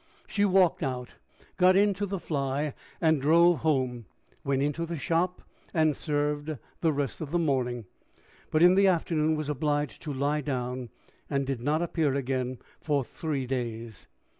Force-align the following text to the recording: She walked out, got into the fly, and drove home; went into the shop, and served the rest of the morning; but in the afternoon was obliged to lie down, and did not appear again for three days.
She 0.27 0.45
walked 0.45 0.81
out, 0.81 1.09
got 1.57 1.75
into 1.75 2.07
the 2.07 2.17
fly, 2.17 2.73
and 2.99 3.21
drove 3.21 3.59
home; 3.59 4.05
went 4.43 4.63
into 4.63 4.83
the 4.87 4.97
shop, 4.97 5.43
and 5.75 5.95
served 5.95 6.57
the 6.79 6.91
rest 6.91 7.21
of 7.21 7.29
the 7.29 7.37
morning; 7.37 7.85
but 8.49 8.63
in 8.63 8.73
the 8.73 8.87
afternoon 8.87 9.35
was 9.35 9.47
obliged 9.47 10.01
to 10.01 10.11
lie 10.11 10.41
down, 10.41 10.89
and 11.29 11.45
did 11.45 11.61
not 11.61 11.83
appear 11.83 12.15
again 12.15 12.57
for 12.79 13.03
three 13.03 13.45
days. 13.45 14.07